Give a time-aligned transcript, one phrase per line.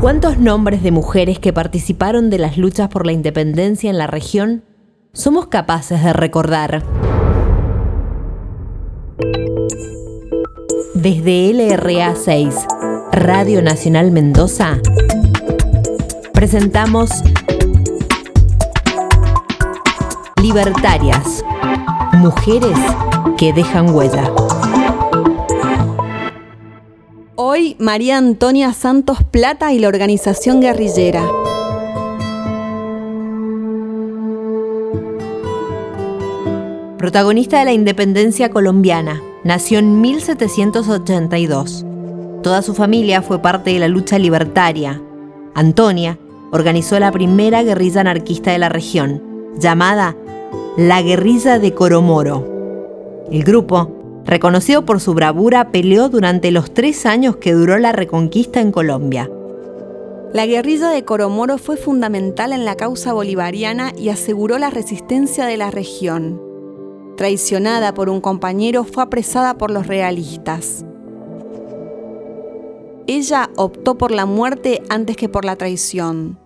[0.00, 4.64] ¿Cuántos nombres de mujeres que participaron de las luchas por la independencia en la región
[5.12, 6.82] somos capaces de recordar?
[10.94, 12.54] Desde LRA 6,
[13.12, 14.78] Radio Nacional Mendoza,
[16.32, 17.10] presentamos
[20.40, 21.44] Libertarias,
[22.14, 22.78] mujeres
[23.36, 24.32] que dejan huella.
[27.42, 31.26] Hoy María Antonia Santos Plata y la organización guerrillera.
[36.98, 41.86] Protagonista de la independencia colombiana, nació en 1782.
[42.42, 45.00] Toda su familia fue parte de la lucha libertaria.
[45.54, 46.18] Antonia
[46.52, 49.22] organizó la primera guerrilla anarquista de la región,
[49.58, 50.14] llamada
[50.76, 53.26] la Guerrilla de Coromoro.
[53.30, 53.99] El grupo
[54.30, 59.28] reconocido por su bravura, peleó durante los tres años que duró la reconquista en Colombia.
[60.32, 65.56] La guerrilla de Coromoro fue fundamental en la causa bolivariana y aseguró la resistencia de
[65.56, 66.40] la región.
[67.16, 70.84] Traicionada por un compañero, fue apresada por los realistas.
[73.08, 76.38] Ella optó por la muerte antes que por la traición.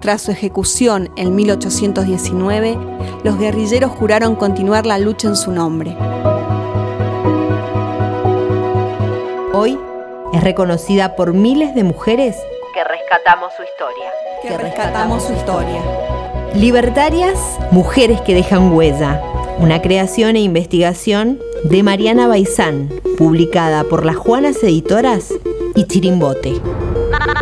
[0.00, 2.76] Tras su ejecución en 1819,
[3.22, 5.96] los guerrilleros juraron continuar la lucha en su nombre.
[9.54, 9.78] Hoy
[10.32, 12.36] es reconocida por miles de mujeres
[12.72, 14.10] que rescatamos su historia.
[14.40, 15.82] Que rescatamos su historia.
[16.54, 17.38] Libertarias,
[17.70, 19.20] mujeres que dejan huella.
[19.58, 25.34] Una creación e investigación de Mariana Baizán, publicada por las Juanas Editoras
[25.74, 26.54] y Chirimbote.
[27.10, 27.36] María,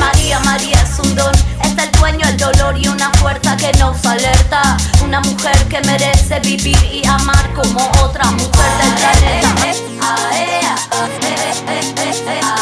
[0.00, 4.04] María, María es un don, es el dueño el dolor y una fuerza que nos
[4.06, 4.78] alerta.
[5.04, 8.75] Una mujer que merece vivir y amar como otra mujer
[12.24, 12.55] they.